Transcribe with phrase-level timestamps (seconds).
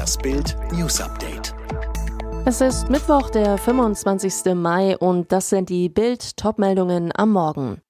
[0.00, 1.54] Das Bild News Update.
[2.46, 4.54] Es ist Mittwoch, der 25.
[4.54, 7.82] Mai und das sind die Bild Topmeldungen am Morgen.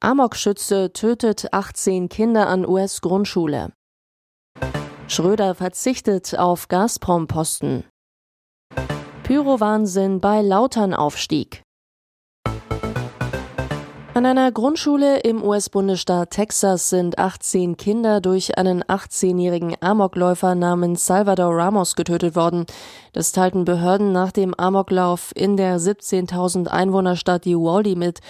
[0.00, 3.74] Amok-Schütze tötet 18 Kinder an US-Grundschule.
[5.08, 7.84] Schröder verzichtet auf Gazprom-Posten.
[9.24, 11.65] Pyrowahnsinn bei Lautern-Aufstieg.
[14.16, 21.54] An einer Grundschule im US-Bundesstaat Texas sind 18 Kinder durch einen 18-jährigen Amokläufer namens Salvador
[21.54, 22.64] Ramos getötet worden.
[23.12, 28.20] Das teilten Behörden nach dem Amoklauf in der 17.000 Einwohnerstadt Uvalde mit.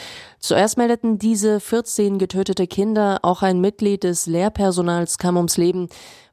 [0.40, 5.88] Zuerst meldeten diese 14 getötete Kinder, auch ein Mitglied des Lehrpersonals kam ums Leben.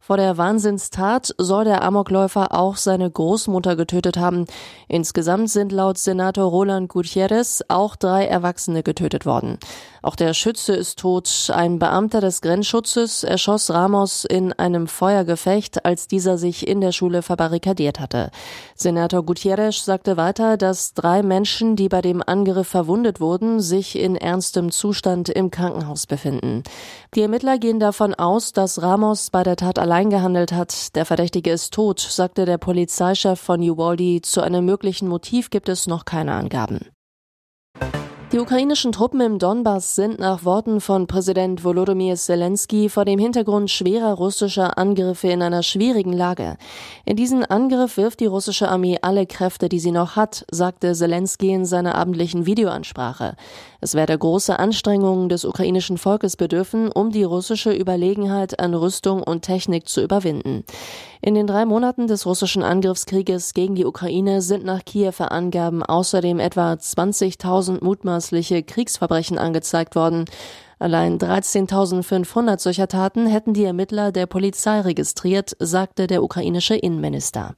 [0.05, 4.47] Vor der Wahnsinnstat soll der Amokläufer auch seine Großmutter getötet haben.
[4.89, 9.59] Insgesamt sind laut Senator Roland Gutierrez auch drei Erwachsene getötet worden.
[10.03, 11.49] Auch der Schütze ist tot.
[11.53, 17.21] Ein Beamter des Grenzschutzes erschoss Ramos in einem Feuergefecht, als dieser sich in der Schule
[17.21, 18.29] verbarrikadiert hatte.
[18.75, 24.17] Senator Gutierrez sagte weiter, dass drei Menschen, die bei dem Angriff verwundet wurden, sich in
[24.17, 26.63] ernstem Zustand im Krankenhaus befinden.
[27.15, 30.97] Die Ermittler gehen davon aus, dass Ramos bei der Tat allein gehandelt hat.
[30.97, 34.21] Der Verdächtige ist tot, sagte der Polizeichef von Uvalde.
[34.21, 36.89] Zu einem möglichen Motiv gibt es noch keine Angaben.
[38.33, 43.69] Die ukrainischen Truppen im Donbass sind nach Worten von Präsident Volodymyr Zelensky vor dem Hintergrund
[43.69, 46.57] schwerer russischer Angriffe in einer schwierigen Lage.
[47.05, 51.51] In diesen Angriff wirft die russische Armee alle Kräfte, die sie noch hat, sagte Zelensky
[51.51, 53.35] in seiner abendlichen Videoansprache.
[53.81, 59.43] Es werde große Anstrengungen des ukrainischen Volkes bedürfen, um die russische Überlegenheit an Rüstung und
[59.43, 60.63] Technik zu überwinden.
[61.25, 66.37] In den drei Monaten des russischen Angriffskrieges gegen die Ukraine sind nach Kiewer Angaben außerdem
[66.39, 67.81] etwa 20.000
[68.23, 70.25] mutmaßliche Kriegsverbrechen angezeigt worden.
[70.79, 77.55] Allein 13.500 solcher Taten hätten die Ermittler der Polizei registriert, sagte der ukrainische Innenminister.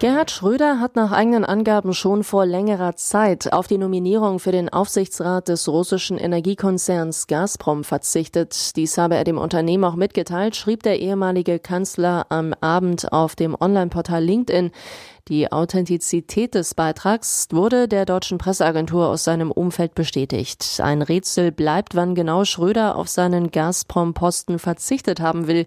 [0.00, 4.68] Gerhard Schröder hat nach eigenen Angaben schon vor längerer Zeit auf die Nominierung für den
[4.68, 8.76] Aufsichtsrat des russischen Energiekonzerns Gazprom verzichtet.
[8.76, 13.56] Dies habe er dem Unternehmen auch mitgeteilt, schrieb der ehemalige Kanzler am Abend auf dem
[13.58, 14.72] Online-Portal LinkedIn.
[15.28, 20.82] Die Authentizität des Beitrags wurde der deutschen Presseagentur aus seinem Umfeld bestätigt.
[20.82, 25.64] Ein Rätsel bleibt, wann genau Schröder auf seinen Gazprom-Posten verzichtet haben will.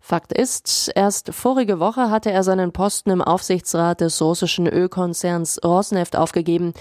[0.00, 6.16] Fakt ist, erst vorige Woche hatte er seinen Posten im Aufsichtsrat des russischen Ölkonzerns Rosneft
[6.16, 6.74] aufgegeben.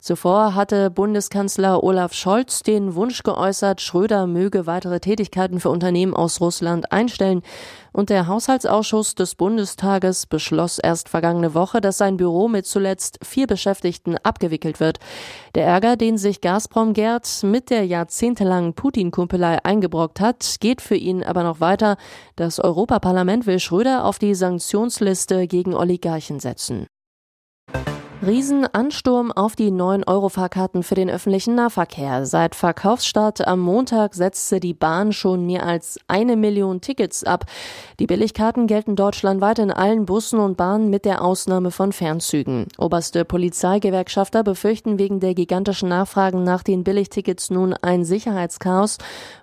[0.00, 6.40] Zuvor hatte Bundeskanzler Olaf Scholz den Wunsch geäußert, Schröder möge weitere Tätigkeiten für Unternehmen aus
[6.40, 7.42] Russland einstellen.
[7.92, 13.46] Und der Haushaltsausschuss des Bundestages beschloss erst vergangene Woche, dass sein Büro mit zuletzt vier
[13.46, 15.00] Beschäftigten abgewickelt wird.
[15.54, 21.22] Der Ärger, den sich Gazprom Gerd mit der jahrzehntelangen Putin-Kumpelei eingebrockt hat, geht für ihn
[21.22, 21.98] aber noch weiter.
[22.36, 26.86] Das Europaparlament will Schröder auf die Sanktionsliste gegen Oligarchen setzen.
[28.22, 32.26] Riesenansturm auf die 9-Euro-Fahrkarten für den öffentlichen Nahverkehr.
[32.26, 37.46] Seit Verkaufsstart am Montag setzte die Bahn schon mehr als eine Million Tickets ab.
[37.98, 42.66] Die Billigkarten gelten deutschlandweit in allen Bussen und Bahnen mit der Ausnahme von Fernzügen.
[42.76, 48.98] Oberste Polizeigewerkschafter befürchten wegen der gigantischen Nachfragen nach den Billigtickets nun ein Sicherheitschaos,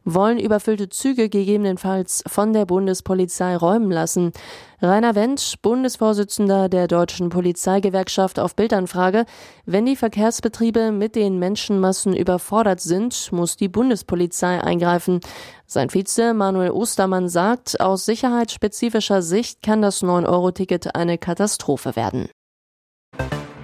[0.06, 4.34] wollen überfüllte Züge gegebenenfalls von der Bundespolizei räumen lassen.
[4.80, 9.26] Rainer Wendt, Bundesvorsitzender der Deutschen Polizeigewerkschaft auf Bildanfrage,
[9.66, 15.20] wenn die Verkehrsbetriebe mit den Menschenmassen überfordert sind, muss die Bundespolizei eingreifen.
[15.66, 22.30] Sein Vize Manuel Ostermann sagt, aus sicherheitsspezifischer Sicht kann das 9-Euro-Ticket eine Katastrophe werden.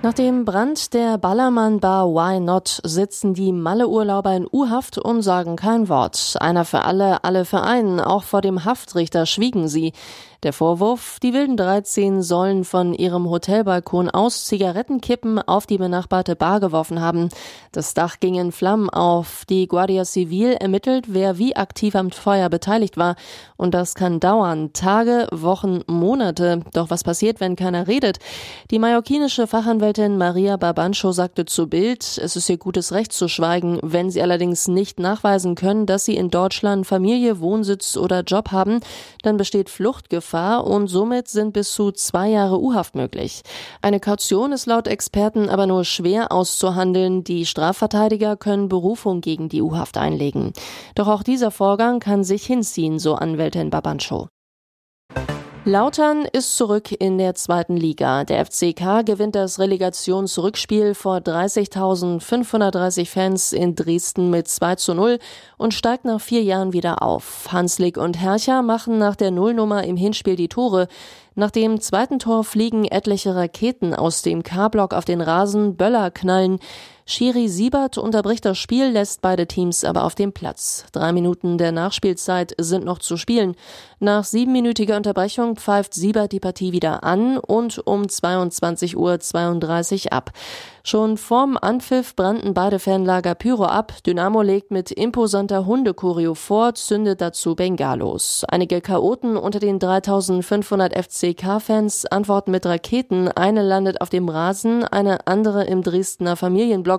[0.04, 5.56] Nach dem Brand der Ballermann Bar Why Not sitzen die Malle-Urlauber in U-Haft und sagen
[5.56, 6.36] kein Wort.
[6.42, 8.02] Einer für alle, alle für einen.
[8.02, 9.94] Auch vor dem Haftrichter schwiegen sie.
[10.44, 16.60] Der Vorwurf, die wilden 13 sollen von ihrem Hotelbalkon aus Zigarettenkippen auf die benachbarte Bar
[16.60, 17.30] geworfen haben.
[17.72, 19.46] Das Dach ging in Flammen auf.
[19.50, 23.16] Die Guardia Civil ermittelt, wer wie aktiv am Feuer beteiligt war.
[23.56, 24.74] Und das kann dauern.
[24.74, 26.60] Tage, Wochen, Monate.
[26.74, 28.20] Doch was passiert, wenn keiner redet?
[28.70, 33.80] Die mallorquinische Fachanwältin Maria Babancho sagte zu Bild, es ist ihr gutes Recht zu schweigen.
[33.82, 38.82] Wenn sie allerdings nicht nachweisen können, dass sie in Deutschland Familie, Wohnsitz oder Job haben,
[39.22, 43.44] dann besteht Fluchtgefahr Gefahr und somit sind bis zu zwei Jahre U-Haft möglich.
[43.84, 47.24] Eine Kaution ist laut Experten aber nur schwer auszuhandeln.
[47.24, 50.54] Die Strafverteidiger können Berufung gegen die U-Haft einlegen.
[50.96, 54.33] Doch auch dieser Vorgang kann sich hinziehen, so Anwältin Babancho.
[55.66, 58.26] Lautern ist zurück in der zweiten Liga.
[58.26, 65.20] Der FCK gewinnt das Relegationsrückspiel vor 30.530 Fans in Dresden mit 2 zu 0
[65.56, 67.48] und steigt nach vier Jahren wieder auf.
[67.50, 70.90] Hanslik und Hercher machen nach der Nullnummer im Hinspiel die Tore.
[71.36, 76.60] Nach dem zweiten Tor fliegen etliche Raketen aus dem K-Block auf den Rasen, Böller knallen.
[77.06, 80.86] Schiri Siebert unterbricht das Spiel, lässt beide Teams aber auf dem Platz.
[80.94, 83.56] Drei Minuten der Nachspielzeit sind noch zu spielen.
[84.00, 88.96] Nach siebenminütiger Unterbrechung pfeift Siebert die Partie wieder an und um 22.32
[90.06, 90.32] Uhr ab.
[90.86, 93.94] Schon vorm Anpfiff brannten beide Fanlager Pyro ab.
[94.06, 98.44] Dynamo legt mit imposanter Hundekurio vor, zündet dazu Bengalos.
[98.50, 103.30] Einige Chaoten unter den 3500 FCK-Fans antworten mit Raketen.
[103.30, 106.93] Eine landet auf dem Rasen, eine andere im Dresdner Familienblock.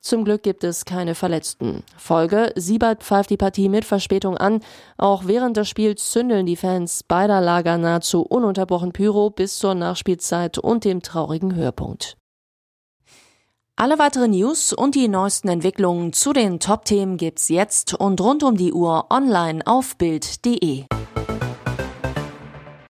[0.00, 1.84] Zum Glück gibt es keine Verletzten.
[1.96, 4.60] Folge, Siebert pfeift die Partie mit Verspätung an.
[4.98, 10.58] Auch während des Spiels zündeln die Fans beider Lager nahezu ununterbrochen Pyro bis zur Nachspielzeit
[10.58, 12.16] und dem traurigen Höhepunkt.
[13.76, 18.56] Alle weiteren News und die neuesten Entwicklungen zu den Top-Themen gibt's jetzt und rund um
[18.56, 20.84] die Uhr online auf Bild.de.